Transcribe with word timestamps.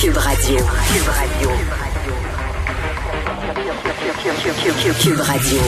Cube 0.00 0.16
Radio. 0.16 0.56
Cube 0.56 1.08
Radio. 1.08 1.50
Cube 4.98 5.20
Radio. 5.20 5.58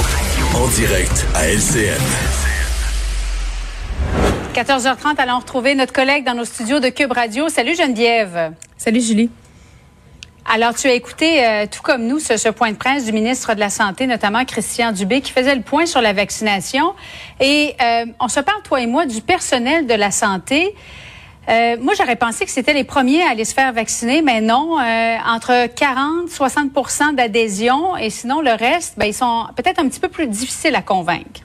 En 0.55 0.69
direct 0.69 1.27
à 1.35 1.49
LCN. 1.49 2.01
14h30, 4.54 5.18
allons 5.18 5.38
retrouver 5.38 5.74
notre 5.74 5.92
collègue 5.92 6.24
dans 6.24 6.32
nos 6.32 6.46
studios 6.46 6.80
de 6.80 6.88
Cube 6.88 7.12
Radio. 7.12 7.50
Salut 7.50 7.76
Geneviève. 7.76 8.54
Salut 8.79 9.03
Julie. 9.03 9.29
Alors, 10.46 10.74
tu 10.74 10.87
as 10.87 10.94
écouté, 10.94 11.44
euh, 11.44 11.67
tout 11.71 11.83
comme 11.83 12.06
nous, 12.06 12.19
ce, 12.19 12.38
ce, 12.38 12.49
point 12.49 12.71
de 12.71 12.76
presse 12.78 13.04
du 13.04 13.12
ministre 13.12 13.53
de 13.53 13.60
la 13.60 13.69
Santé, 13.69 14.06
notamment 14.06 14.46
Christian 14.46 14.92
Dubé, 14.92 15.21
qui 15.21 15.30
faisait 15.30 15.54
le 15.54 15.62
point 15.62 15.85
sur 15.85 16.01
la 16.01 16.14
vaccination. 16.14 16.95
Et 17.38 17.74
euh, 17.83 18.06
on 18.19 18.28
se 18.28 18.41
parle, 18.41 18.62
toi 18.62 18.80
et 18.80 18.87
moi, 18.87 19.05
du 19.05 19.20
personnel 19.20 19.87
de 19.87 19.95
la 19.95 20.10
santé. 20.10 20.74
Euh, 21.48 21.77
moi, 21.80 21.95
j'aurais 21.97 22.16
pensé 22.16 22.45
que 22.45 22.51
c'était 22.51 22.73
les 22.73 22.84
premiers 22.84 23.23
à 23.23 23.30
aller 23.30 23.45
se 23.45 23.55
faire 23.55 23.73
vacciner, 23.73 24.23
mais 24.23 24.41
non. 24.41 24.79
Euh, 24.79 25.16
entre 25.27 25.66
40 25.75 26.29
60 26.29 27.16
d'adhésion 27.16 27.97
et 27.97 28.11
sinon 28.11 28.41
le 28.41 28.53
reste, 28.53 28.95
ben, 28.97 29.07
ils 29.07 29.15
sont 29.15 29.47
peut-être 29.57 29.80
un 29.80 29.89
petit 29.89 30.01
peu 30.01 30.09
plus 30.09 30.29
difficiles 30.29 30.75
à 30.75 30.83
convaincre. 30.83 31.41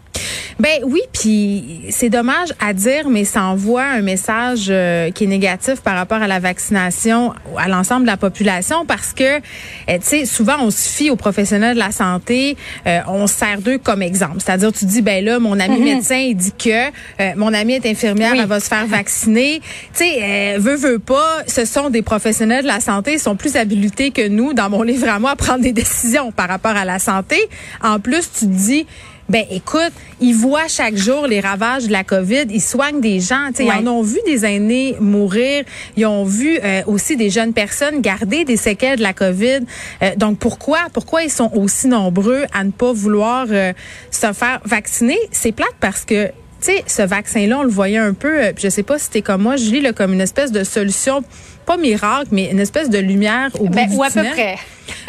Ben 0.60 0.82
oui, 0.84 1.02
puis 1.14 1.82
c'est 1.92 2.10
dommage 2.10 2.50
à 2.60 2.74
dire, 2.74 3.10
mais 3.10 3.26
ça 3.26 3.44
envoie 3.44 3.84
un 3.84 4.02
message 4.02 4.68
euh, 4.70 5.12
qui 5.12 5.26
est 5.26 5.28
négatif 5.28 5.82
par 5.82 5.96
rapport 5.96 6.18
à 6.18 6.28
la 6.28 6.40
vaccination 6.40 7.34
à 7.58 7.68
l'ensemble 7.68 8.04
de 8.04 8.08
la 8.08 8.18
population 8.18 8.84
parce 8.86 9.14
que, 9.14 9.38
euh, 9.38 9.40
tu 9.88 9.98
sais, 10.02 10.26
souvent 10.26 10.56
on 10.60 10.72
se 10.72 10.90
fie 10.90 11.12
aux 11.12 11.16
professionnels 11.16 11.76
de 11.76 11.80
la 11.80 11.92
santé, 11.92 12.58
euh, 12.88 13.02
on 13.08 13.28
sert 13.28 13.62
d'eux 13.62 13.78
comme 13.78 14.02
exemple. 14.02 14.38
C'est-à-dire, 14.40 14.74
tu 14.74 14.86
dis, 14.86 15.04
ben 15.04 15.24
là, 15.24 15.38
mon 15.38 15.60
ami 15.60 15.78
mhm. 15.78 15.84
médecin, 15.84 16.18
il 16.18 16.36
dit 16.36 16.54
que 16.54 17.36
mon 17.36 17.54
ami 17.54 17.74
est 17.74 17.86
infirmière, 17.86 18.34
elle 18.34 18.48
va 18.48 18.60
se 18.60 18.68
faire 18.68 18.88
vacciner. 18.88 19.62
Tu 19.96 20.06
sais, 20.06 20.58
veut, 20.58 20.76
veut 20.76 21.00
pas, 21.00 21.44
ce 21.48 21.66
sont 21.66 21.90
des 21.92 22.02
professionnels 22.02 22.64
de 22.64 22.68
la 22.68 22.80
santé, 22.80 23.14
ils 23.14 23.20
sont 23.20 23.36
plus 23.36 23.56
habilités 23.56 24.10
que 24.10 24.28
nous, 24.28 24.54
dans 24.54 24.70
mon 24.70 24.82
livre 24.82 25.08
à 25.08 25.20
moi, 25.20 25.32
à 25.32 25.36
prendre 25.36 25.62
des 25.62 25.72
décisions 25.72 26.32
par 26.32 26.48
rapport 26.48 26.76
à 26.76 26.86
la 26.86 26.98
santé. 26.98 27.38
En 27.84 28.00
plus, 28.00 28.30
tu 28.32 28.46
te 28.46 28.52
dis, 28.52 28.88
ben 29.30 29.44
écoute, 29.52 29.92
ils 30.22 30.34
voient 30.34 30.68
chaque 30.70 30.96
jour 30.96 31.28
les 31.28 31.42
ravages 31.42 31.88
de 31.88 31.92
la 31.92 32.04
COVID, 32.04 32.46
ils 32.50 32.62
soignent 32.62 33.02
des 33.02 33.20
gens, 33.20 33.50
ils 33.60 33.70
en 33.70 33.86
ont 33.88 34.02
vu 34.02 34.20
des 34.26 34.46
aînés 34.46 34.96
mourir, 35.00 35.66
ils 35.98 36.06
ont 36.06 36.24
vu 36.24 36.60
euh, 36.64 36.82
aussi 36.88 37.18
des 37.18 37.30
jeunes 37.30 37.54
personnes 37.54 38.02
garder 38.02 38.46
des 38.46 38.56
séquelles 38.56 38.98
de 38.98 39.04
la 39.04 39.14
COVID. 39.14 39.60
Euh, 40.02 40.16
donc 40.16 40.40
pourquoi 40.40 40.80
pourquoi 40.94 41.24
ils 41.24 41.30
sont 41.30 41.52
aussi 41.54 41.88
nombreux 41.88 42.46
à 42.54 42.64
ne 42.64 42.72
pas 42.72 42.94
vouloir 42.94 43.48
euh, 43.50 43.74
se 44.12 44.32
faire 44.32 44.62
vacciner? 44.64 45.18
C'est 45.32 45.52
plate 45.52 45.76
parce 45.80 46.06
que 46.06 46.28
tu 46.60 46.72
sais, 46.72 46.84
ce 46.88 47.04
vaccin-là, 47.04 47.60
on 47.60 47.64
le 47.64 47.70
voyait 47.70 47.98
un 47.98 48.14
peu, 48.14 48.40
je 48.58 48.70
sais 48.70 48.82
pas 48.82 48.98
si 48.98 49.06
c'était 49.06 49.22
comme 49.22 49.44
moi, 49.44 49.58
je 49.58 49.70
lis 49.70 49.82
là, 49.82 49.94
comme 49.94 50.14
une 50.14 50.22
espèce 50.22 50.52
de 50.52 50.64
solution, 50.64 51.24
pas 51.68 51.78
miracle, 51.78 52.30
mais 52.32 52.50
une 52.50 52.60
espèce 52.60 52.90
de 52.90 52.98
lumière 52.98 53.50
au 53.60 53.66
bout 53.66 53.76
ben, 53.76 53.88
du 53.88 53.96
ou 53.96 54.02
à 54.02 54.10
peu 54.10 54.24
près. 54.24 54.56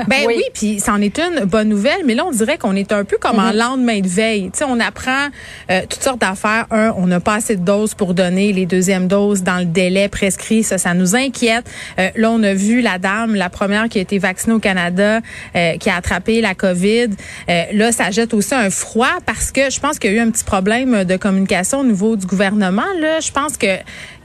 Ben 0.08 0.24
oui, 0.26 0.42
puis 0.54 0.80
c'en 0.80 1.00
est 1.00 1.18
une 1.18 1.44
bonne 1.44 1.68
nouvelle, 1.68 2.02
mais 2.04 2.14
là 2.14 2.24
on 2.26 2.30
dirait 2.30 2.58
qu'on 2.58 2.76
est 2.76 2.92
un 2.92 3.04
peu 3.04 3.18
comme 3.18 3.38
en 3.38 3.50
mhm. 3.50 3.56
lendemain 3.56 4.00
de 4.00 4.08
veille. 4.08 4.50
Tu 4.52 4.58
sais, 4.58 4.64
on 4.64 4.80
apprend 4.80 5.28
euh, 5.70 5.82
toutes 5.88 6.02
sortes 6.02 6.20
d'affaires. 6.20 6.66
Un, 6.70 6.94
on 6.96 7.06
n'a 7.06 7.20
pas 7.20 7.34
assez 7.34 7.56
de 7.56 7.64
doses 7.64 7.94
pour 7.94 8.14
donner 8.14 8.52
les 8.52 8.66
deuxièmes 8.66 9.08
doses 9.08 9.42
dans 9.42 9.58
le 9.58 9.64
délai 9.64 10.08
prescrit. 10.08 10.62
Ça, 10.62 10.78
ça 10.78 10.94
nous 10.94 11.16
inquiète. 11.16 11.68
Euh, 11.98 12.10
là, 12.16 12.30
on 12.30 12.42
a 12.42 12.54
vu 12.54 12.80
la 12.80 12.98
dame, 12.98 13.34
la 13.34 13.50
première 13.50 13.88
qui 13.88 13.98
a 13.98 14.02
été 14.02 14.18
vaccinée 14.18 14.54
au 14.54 14.58
Canada, 14.58 15.20
euh, 15.56 15.76
qui 15.76 15.90
a 15.90 15.96
attrapé 15.96 16.40
la 16.40 16.54
COVID. 16.54 17.08
là, 17.48 17.92
ça 17.92 18.10
jette 18.10 18.34
aussi 18.34 18.54
un 18.54 18.70
froid 18.70 19.18
parce 19.26 19.52
que 19.52 19.70
je 19.70 19.80
pense 19.80 19.98
qu'il 19.98 20.12
y 20.12 20.14
a 20.14 20.16
eu 20.16 20.20
un 20.20 20.30
petit 20.30 20.44
problème 20.44 21.04
de 21.04 21.16
communication 21.16 21.80
au 21.80 21.84
niveau 21.84 22.16
du 22.16 22.26
gouvernement. 22.26 22.82
Là, 23.00 23.20
je 23.20 23.30
pense 23.30 23.56
que 23.56 23.66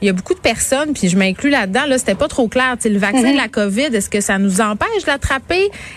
il 0.04 0.06
y 0.06 0.10
a 0.10 0.12
beaucoup 0.12 0.34
de 0.34 0.40
personnes, 0.40 0.92
puis 0.92 1.08
je 1.08 1.16
m'inclus 1.16 1.48
là-dedans. 1.48 1.86
Là, 1.86 1.96
c'était 1.96 2.14
pas 2.14 2.28
trop 2.28 2.46
clair. 2.46 2.74
Tu 2.76 2.82
sais, 2.82 2.88
le 2.90 2.98
vaccin 2.98 3.32
de 3.32 3.36
la 3.36 3.44
mhm. 3.44 3.50
COVID, 3.50 3.86
est-ce 3.94 4.10
que 4.10 4.20
ça 4.20 4.38
nous 4.38 4.60
empêche 4.60 5.04
d'attraper 5.06 5.43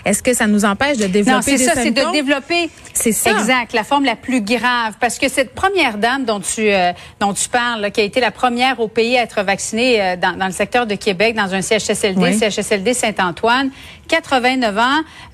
est-ce 0.05 0.23
que 0.23 0.33
ça 0.33 0.47
nous 0.47 0.65
empêche 0.65 0.97
de 0.97 1.07
développer 1.07 1.31
non, 1.31 1.41
c'est 1.41 1.57
ça, 1.57 1.73
c'est 1.75 1.91
de 1.91 2.11
développer. 2.11 2.69
C'est 2.93 3.11
ça. 3.11 3.31
Exact, 3.31 3.73
la 3.73 3.83
forme 3.83 4.05
la 4.05 4.15
plus 4.15 4.41
grave. 4.41 4.93
Parce 4.99 5.19
que 5.19 5.29
cette 5.29 5.53
première 5.53 5.97
dame 5.97 6.25
dont 6.25 6.39
tu 6.39 6.71
euh, 6.71 6.93
dont 7.19 7.33
tu 7.33 7.49
parles, 7.49 7.91
qui 7.91 8.01
a 8.01 8.03
été 8.03 8.19
la 8.19 8.31
première 8.31 8.79
au 8.79 8.87
pays 8.87 9.17
à 9.17 9.23
être 9.23 9.43
vaccinée 9.43 10.01
euh, 10.01 10.15
dans, 10.15 10.37
dans, 10.37 10.47
le 10.47 10.51
secteur 10.51 10.87
de 10.87 10.95
Québec, 10.95 11.35
dans 11.35 11.53
un 11.53 11.61
CHSLD, 11.61 12.39
CHSLD 12.39 12.93
Saint-Antoine, 12.93 13.71
89 14.07 14.77
ans, 14.77 14.81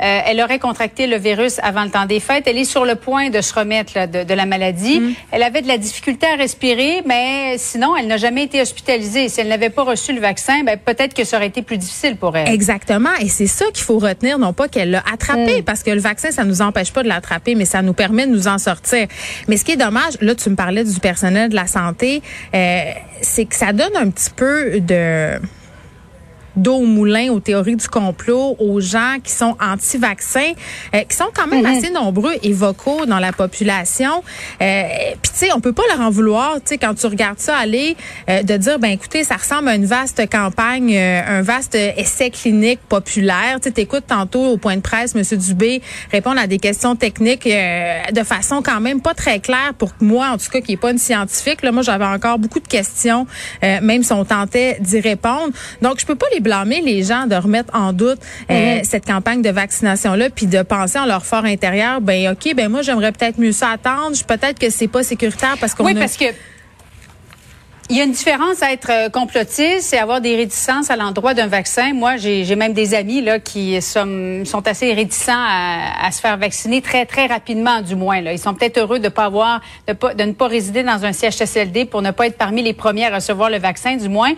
euh, 0.01 0.19
elle 0.25 0.41
aurait 0.41 0.59
contracté 0.59 1.07
le 1.07 1.17
virus 1.17 1.59
avant 1.61 1.83
le 1.83 1.89
temps 1.89 2.05
des 2.05 2.19
fêtes. 2.19 2.45
Elle 2.47 2.57
est 2.57 2.65
sur 2.65 2.85
le 2.85 2.95
point 2.95 3.29
de 3.29 3.41
se 3.41 3.53
remettre 3.53 4.07
de, 4.07 4.23
de, 4.23 4.33
la 4.33 4.45
maladie. 4.45 4.99
Mm. 4.99 5.13
Elle 5.31 5.43
avait 5.43 5.61
de 5.61 5.67
la 5.67 5.77
difficulté 5.77 6.25
à 6.27 6.35
respirer, 6.35 7.01
mais 7.05 7.57
sinon, 7.57 7.95
elle 7.95 8.07
n'a 8.07 8.17
jamais 8.17 8.43
été 8.43 8.61
hospitalisée. 8.61 9.29
Si 9.29 9.39
elle 9.39 9.47
n'avait 9.47 9.69
pas 9.69 9.83
reçu 9.83 10.13
le 10.13 10.19
vaccin, 10.19 10.63
ben, 10.63 10.77
peut-être 10.77 11.13
que 11.13 11.23
ça 11.23 11.37
aurait 11.37 11.47
été 11.47 11.61
plus 11.61 11.77
difficile 11.77 12.17
pour 12.17 12.35
elle. 12.35 12.49
Exactement, 12.49 13.13
et 13.19 13.29
c'est 13.29 13.47
ça 13.47 13.65
qu'il 13.73 13.83
faut 13.83 13.99
retenir, 14.03 14.39
non 14.39 14.53
pas 14.53 14.67
qu'elle 14.67 14.91
l'a 14.91 15.03
attrapé, 15.11 15.61
mm. 15.61 15.63
parce 15.63 15.83
que 15.83 15.91
le 15.91 15.99
vaccin, 15.99 16.31
ça 16.31 16.43
nous 16.43 16.61
empêche 16.61 16.91
pas 16.91 17.03
de 17.03 17.07
l'attraper, 17.07 17.55
mais 17.55 17.65
ça 17.65 17.81
nous 17.81 17.93
permet 17.93 18.27
de 18.27 18.31
nous 18.31 18.47
en 18.47 18.57
sortir. 18.57 19.07
Mais 19.47 19.57
ce 19.57 19.65
qui 19.65 19.71
est 19.71 19.77
dommage, 19.77 20.13
là, 20.21 20.35
tu 20.35 20.49
me 20.49 20.55
parlais 20.55 20.83
du 20.83 20.99
personnel 20.99 21.49
de 21.49 21.55
la 21.55 21.67
santé, 21.67 22.21
euh, 22.53 22.81
c'est 23.21 23.45
que 23.45 23.55
ça 23.55 23.73
donne 23.73 23.95
un 23.95 24.09
petit 24.09 24.29
peu 24.35 24.79
de 24.79 25.39
d'eau 26.55 26.75
au 26.75 26.85
moulin 26.85 27.31
aux 27.31 27.39
théories 27.39 27.75
du 27.75 27.87
complot, 27.87 28.55
aux 28.59 28.79
gens 28.79 29.17
qui 29.23 29.31
sont 29.31 29.55
anti-vaccins, 29.59 30.53
euh, 30.93 31.01
qui 31.01 31.15
sont 31.15 31.29
quand 31.33 31.47
même 31.47 31.61
mhm. 31.61 31.77
assez 31.77 31.89
nombreux 31.89 32.33
et 32.41 32.53
vocaux 32.53 33.05
dans 33.05 33.19
la 33.19 33.31
population. 33.31 34.23
Euh, 34.61 34.83
Puis 35.21 35.31
tu 35.31 35.39
sais, 35.39 35.53
on 35.53 35.59
peut 35.59 35.73
pas 35.73 35.83
leur 35.89 36.05
en 36.05 36.09
vouloir, 36.09 36.55
tu 36.55 36.61
sais, 36.65 36.77
quand 36.77 36.93
tu 36.93 37.05
regardes 37.07 37.39
ça 37.39 37.57
aller, 37.57 37.95
euh, 38.29 38.43
de 38.43 38.57
dire, 38.57 38.79
ben 38.79 38.91
écoutez, 38.91 39.23
ça 39.23 39.35
ressemble 39.35 39.69
à 39.69 39.75
une 39.75 39.85
vaste 39.85 40.21
campagne, 40.29 40.95
euh, 40.95 41.39
un 41.39 41.41
vaste 41.41 41.75
essai 41.75 42.29
clinique 42.29 42.79
populaire. 42.87 43.59
Tu 43.61 43.69
écoutes 43.81 44.07
tantôt 44.07 44.45
au 44.45 44.57
point 44.57 44.75
de 44.75 44.81
presse, 44.81 45.15
M. 45.15 45.23
Dubé 45.37 45.81
répondre 46.11 46.39
à 46.39 46.47
des 46.47 46.59
questions 46.59 46.95
techniques 46.95 47.45
de 47.45 48.23
façon 48.23 48.61
quand 48.61 48.79
même 48.79 49.01
pas 49.01 49.13
très 49.13 49.39
claire 49.39 49.73
pour 49.77 49.91
moi, 49.99 50.29
en 50.29 50.37
tout 50.37 50.49
cas, 50.51 50.61
qui 50.61 50.73
est 50.73 50.77
pas 50.77 50.91
une 50.91 50.97
scientifique. 50.97 51.61
Là, 51.63 51.71
moi, 51.71 51.81
j'avais 51.81 52.05
encore 52.05 52.39
beaucoup 52.39 52.59
de 52.59 52.67
questions, 52.67 53.25
même 53.61 54.03
si 54.03 54.13
on 54.13 54.25
tentait 54.25 54.77
d'y 54.79 54.99
répondre. 54.99 55.49
Donc, 55.81 55.99
je 55.99 56.05
peux 56.05 56.15
pas 56.15 56.27
les 56.33 56.39
blâmer 56.43 56.81
les 56.81 57.03
gens 57.03 57.25
de 57.25 57.35
remettre 57.35 57.75
en 57.75 57.93
doute 57.93 58.19
euh, 58.51 58.77
mhm. 58.77 58.83
cette 58.83 59.05
campagne 59.05 59.41
de 59.41 59.49
vaccination 59.49 60.13
là 60.13 60.29
puis 60.29 60.45
de 60.45 60.61
penser 60.61 60.99
en 60.99 61.05
leur 61.05 61.25
fort 61.25 61.45
intérieur 61.45 62.01
ben 62.01 62.31
OK 62.31 62.53
ben 62.55 62.69
moi 62.69 62.81
j'aimerais 62.81 63.11
peut-être 63.11 63.39
mieux 63.39 63.51
ça 63.51 63.69
attendre, 63.69 64.15
peut-être 64.27 64.59
que 64.59 64.69
c'est 64.69 64.87
pas 64.87 65.03
sécuritaire 65.03 65.55
parce 65.59 65.73
qu'on 65.73 65.85
Oui, 65.85 65.95
parce 65.95 66.17
que 66.17 66.25
il 67.89 67.97
y 67.97 68.01
a 68.01 68.05
une 68.05 68.11
différence 68.11 68.63
à 68.63 68.71
être 68.71 68.89
euh, 68.89 69.09
complotiste 69.09 69.93
et 69.93 69.97
avoir 69.97 70.21
des 70.21 70.37
réticences 70.37 70.89
à 70.89 70.95
l'endroit 70.95 71.33
d'un 71.33 71.47
vaccin. 71.47 71.93
Moi, 71.93 72.15
j'ai 72.15 72.55
même 72.55 72.71
des 72.71 72.93
amis 72.93 73.21
là 73.21 73.39
qui 73.39 73.79
sont, 73.81 74.43
sont 74.45 74.65
assez 74.67 74.93
réticents 74.93 75.33
à, 75.35 76.07
à, 76.07 76.11
se 76.11 76.21
faire 76.21 76.37
vacciner 76.37 76.81
très 76.81 77.05
très 77.05 77.27
rapidement, 77.27 77.81
du 77.81 77.95
moins. 77.95 78.21
Là. 78.21 78.31
Ils 78.31 78.39
sont 78.39 78.53
peut-être 78.53 78.77
heureux 78.77 78.99
de 78.99 79.09
pas 79.09 79.25
avoir, 79.25 79.59
de, 79.87 79.93
pas, 79.93 80.13
de 80.13 80.23
ne 80.23 80.31
pas 80.31 80.47
résider 80.47 80.81
dans 80.83 81.03
un 81.03 81.11
CHSLD 81.11 81.85
pour 81.85 82.01
ne 82.01 82.11
pas 82.11 82.27
être 82.27 82.37
parmi 82.37 82.63
les 82.63 82.73
premiers 82.73 83.07
à 83.07 83.15
recevoir 83.15 83.49
le 83.49 83.59
vaccin, 83.59 83.97
du 83.97 84.07
moins. 84.07 84.31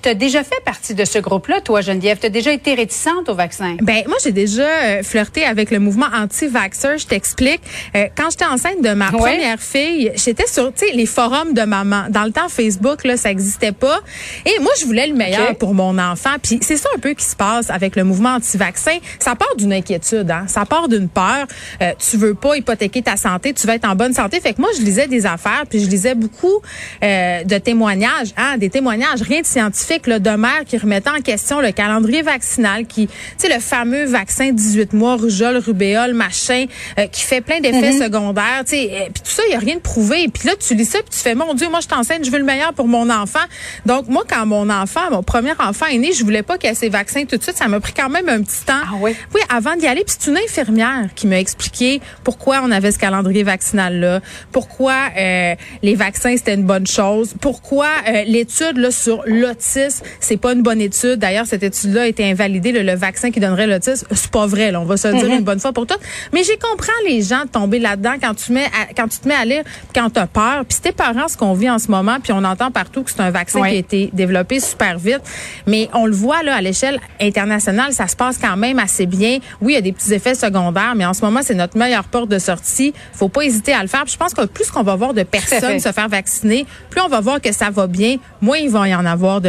Tu 0.00 0.08
as 0.08 0.14
déjà 0.14 0.44
fait 0.44 0.62
partie 0.64 0.94
de 0.94 1.04
ce 1.04 1.18
groupe-là, 1.18 1.60
toi, 1.60 1.80
Geneviève? 1.80 2.18
Tu 2.20 2.26
as 2.26 2.30
déjà 2.30 2.52
été 2.52 2.74
réticente 2.74 3.28
au 3.28 3.34
vaccin? 3.34 3.76
Ben 3.82 4.04
moi, 4.06 4.16
j'ai 4.22 4.30
déjà 4.30 4.62
euh, 4.62 5.02
flirté 5.02 5.44
avec 5.44 5.72
le 5.72 5.80
mouvement 5.80 6.06
anti-vaxxer. 6.14 6.98
Je 6.98 7.06
t'explique. 7.06 7.60
Euh, 7.96 8.06
quand 8.16 8.30
j'étais 8.30 8.44
enceinte 8.44 8.80
de 8.80 8.90
ma 8.90 9.10
première 9.10 9.58
fille, 9.58 10.12
j'étais 10.14 10.46
sur 10.46 10.72
les 10.94 11.06
forums 11.06 11.52
de 11.52 11.62
maman. 11.62 12.04
Dans 12.10 12.22
le 12.22 12.30
temps, 12.30 12.48
Facebook, 12.48 13.02
là, 13.02 13.16
ça 13.16 13.32
existait 13.32 13.72
pas. 13.72 13.98
Et 14.46 14.60
moi, 14.60 14.70
je 14.80 14.86
voulais 14.86 15.08
le 15.08 15.14
meilleur 15.14 15.56
pour 15.56 15.74
mon 15.74 15.98
enfant. 15.98 16.36
Puis 16.40 16.60
c'est 16.62 16.76
ça 16.76 16.88
un 16.94 17.00
peu 17.00 17.14
qui 17.14 17.24
se 17.24 17.34
passe 17.34 17.68
avec 17.68 17.96
le 17.96 18.04
mouvement 18.04 18.34
anti-vaccin. 18.34 18.98
Ça 19.18 19.34
part 19.34 19.56
d'une 19.56 19.72
inquiétude. 19.72 20.30
Hein? 20.30 20.44
Ça 20.46 20.64
part 20.64 20.88
d'une 20.88 21.08
peur. 21.08 21.46
Euh, 21.82 21.92
tu 21.98 22.16
veux 22.16 22.34
pas 22.34 22.56
hypothéquer 22.56 23.02
ta 23.02 23.16
santé. 23.16 23.52
Tu 23.52 23.66
veux 23.66 23.74
être 23.74 23.88
en 23.88 23.96
bonne 23.96 24.14
santé. 24.14 24.40
Fait 24.40 24.54
que 24.54 24.60
moi, 24.60 24.70
je 24.78 24.82
lisais 24.82 25.08
des 25.08 25.26
affaires. 25.26 25.64
Puis 25.68 25.80
je 25.80 25.88
lisais 25.88 26.14
beaucoup 26.14 26.62
euh, 27.02 27.42
de 27.42 27.58
témoignages. 27.58 28.32
Hein? 28.36 28.58
Des 28.58 28.70
témoignages, 28.70 29.22
rien 29.22 29.40
de 29.40 29.46
scientifique 29.46 29.87
le 30.06 30.20
de 30.20 30.64
qui 30.64 30.78
remettait 30.78 31.10
en 31.10 31.20
question 31.20 31.60
le 31.60 31.72
calendrier 31.72 32.22
vaccinal, 32.22 32.86
qui, 32.86 33.06
tu 33.06 33.14
sais, 33.38 33.48
le 33.48 33.60
fameux 33.60 34.04
vaccin 34.04 34.52
18 34.52 34.92
mois, 34.92 35.16
rougeole, 35.16 35.56
rubéole, 35.56 36.14
machin, 36.14 36.66
euh, 36.98 37.06
qui 37.06 37.22
fait 37.22 37.40
plein 37.40 37.60
d'effets 37.60 37.92
mhm. 37.92 38.02
secondaires, 38.02 38.62
tu 38.64 38.76
sais, 38.76 38.90
euh, 38.92 39.04
puis 39.12 39.22
tout 39.22 39.30
ça, 39.30 39.42
il 39.48 39.52
y 39.52 39.56
a 39.56 39.58
rien 39.58 39.76
de 39.76 39.80
prouvé. 39.80 40.28
Puis 40.28 40.46
là, 40.48 40.54
tu 40.56 40.74
lis 40.74 40.84
ça, 40.84 40.98
puis 40.98 41.10
tu 41.10 41.18
fais, 41.18 41.34
mon 41.34 41.54
Dieu, 41.54 41.68
moi, 41.68 41.80
je 41.80 41.88
t'enseigne, 41.88 42.22
je 42.24 42.30
veux 42.30 42.38
le 42.38 42.44
meilleur 42.44 42.72
pour 42.74 42.86
mon 42.86 43.08
enfant. 43.10 43.38
Donc, 43.86 44.08
moi, 44.08 44.24
quand 44.28 44.44
mon 44.46 44.68
enfant, 44.68 45.10
mon 45.10 45.22
premier 45.22 45.52
enfant 45.58 45.86
est 45.86 45.98
né, 45.98 46.12
je 46.12 46.24
voulais 46.24 46.42
pas 46.42 46.58
qu'il 46.58 46.70
ait 46.70 46.74
ses 46.74 46.88
vaccins 46.88 47.24
tout 47.24 47.36
de 47.36 47.42
suite. 47.42 47.56
Ça 47.56 47.68
m'a 47.68 47.80
pris 47.80 47.94
quand 47.94 48.10
même 48.10 48.28
un 48.28 48.42
petit 48.42 48.64
temps. 48.64 48.74
Ah 48.84 48.94
oui? 49.00 49.16
Oui, 49.34 49.40
avant 49.48 49.76
d'y 49.76 49.86
aller. 49.86 50.04
Puis 50.04 50.16
c'est 50.18 50.30
une 50.30 50.38
infirmière 50.38 51.08
qui 51.14 51.26
m'a 51.26 51.38
expliqué 51.38 52.00
pourquoi 52.24 52.60
on 52.62 52.70
avait 52.70 52.92
ce 52.92 52.98
calendrier 52.98 53.42
vaccinal-là, 53.42 54.20
pourquoi 54.52 54.94
euh, 55.16 55.54
les 55.82 55.94
vaccins, 55.94 56.36
c'était 56.36 56.54
une 56.54 56.64
bonne 56.64 56.86
chose, 56.86 57.34
pourquoi 57.40 57.88
l'étude 58.26 58.76
là, 58.76 58.90
sur 58.90 59.22
l'autisme 59.26 59.77
l'autisme, 59.78 60.04
c'est 60.20 60.36
pas 60.36 60.52
une 60.52 60.62
bonne 60.62 60.80
étude. 60.80 61.16
D'ailleurs, 61.16 61.46
cette 61.46 61.62
étude-là 61.62 62.02
a 62.02 62.06
été 62.06 62.28
invalidée. 62.28 62.72
Le, 62.72 62.98
vaccin 62.98 63.30
qui 63.30 63.38
donnerait 63.38 63.66
l'autisme, 63.66 64.06
c'est 64.12 64.30
pas 64.30 64.46
vrai. 64.46 64.72
Là, 64.72 64.80
on 64.80 64.84
va 64.84 64.96
se 64.96 65.08
le 65.08 65.14
dire 65.14 65.24
mm-hmm. 65.24 65.38
une 65.38 65.44
bonne 65.44 65.60
fois 65.60 65.72
pour 65.72 65.86
toutes. 65.86 66.00
Mais 66.32 66.42
j'ai 66.42 66.56
comprends 66.56 66.92
les 67.06 67.22
gens 67.22 67.44
tomber 67.50 67.78
là-dedans 67.78 68.14
quand 68.20 68.34
tu 68.34 68.52
mets, 68.52 68.68
quand 68.96 69.08
tu 69.08 69.18
te 69.18 69.28
mets 69.28 69.34
à 69.34 69.44
lire, 69.44 69.62
quand 69.94 70.10
tu 70.10 70.18
as 70.18 70.26
peur. 70.26 70.64
Puis 70.68 70.78
tes 70.82 70.92
parents, 70.92 71.28
ce 71.28 71.36
qu'on 71.36 71.54
vit 71.54 71.70
en 71.70 71.78
ce 71.78 71.90
moment, 71.90 72.18
puis 72.22 72.32
on 72.32 72.42
entend 72.44 72.70
partout 72.70 73.02
que 73.02 73.10
c'est 73.10 73.20
un 73.20 73.30
vaccin 73.30 73.60
qui 73.60 73.68
a 73.68 73.74
été 73.74 74.10
développé 74.12 74.60
super 74.60 74.98
vite. 74.98 75.20
Mais 75.66 75.88
on 75.94 76.06
le 76.06 76.12
voit 76.12 76.42
là 76.42 76.56
à 76.56 76.60
l'échelle 76.60 77.00
internationale, 77.20 77.92
ça 77.92 78.08
se 78.08 78.16
passe 78.16 78.38
quand 78.38 78.56
même 78.56 78.78
assez 78.78 79.06
bien. 79.06 79.38
Oui, 79.60 79.72
il 79.72 79.74
y 79.74 79.78
a 79.78 79.80
des 79.80 79.92
petits 79.92 80.12
effets 80.12 80.34
secondaires, 80.34 80.94
mais 80.96 81.04
en 81.04 81.14
ce 81.14 81.24
moment, 81.24 81.40
c'est 81.42 81.54
notre 81.54 81.76
meilleure 81.76 82.04
porte 82.04 82.28
de 82.28 82.38
sortie. 82.38 82.92
Faut 83.12 83.28
pas 83.28 83.42
hésiter 83.42 83.72
à 83.72 83.82
le 83.82 83.88
faire. 83.88 84.04
Puis 84.04 84.14
je 84.14 84.18
pense 84.18 84.34
que 84.34 84.44
plus 84.46 84.70
qu'on 84.70 84.82
va 84.82 84.96
voir 84.96 85.14
de 85.14 85.22
personnes 85.22 85.78
se 85.78 85.92
faire 85.92 86.08
vacciner, 86.08 86.66
plus 86.90 87.00
on 87.00 87.08
va 87.08 87.20
voir 87.20 87.40
que 87.40 87.52
ça 87.52 87.70
va 87.70 87.86
bien, 87.86 88.16
moins 88.40 88.58
il 88.58 88.70
va 88.70 88.88
y 88.88 88.94
en 88.94 89.04
avoir 89.04 89.40
de 89.40 89.48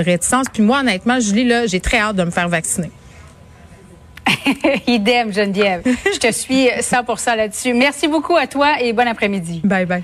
Puis 0.54 0.64
moi, 0.64 0.80
honnêtement, 0.80 1.20
Julie, 1.20 1.46
là, 1.46 1.68
j'ai 1.68 1.80
très 1.80 2.00
hâte 2.00 2.16
de 2.16 2.24
me 2.24 2.32
faire 2.32 2.50
vacciner. 2.50 2.92
Idem, 4.88 5.34
Geneviève. 5.34 5.82
Je 5.86 6.20
te 6.20 6.32
suis 6.32 6.68
100% 6.68 7.36
là-dessus. 7.36 7.74
Merci 7.74 8.08
beaucoup 8.08 8.36
à 8.36 8.48
toi 8.48 8.82
et 8.82 8.94
bon 8.94 9.08
après-midi. 9.08 9.62
Bye 9.64 9.86
bye. 9.86 10.04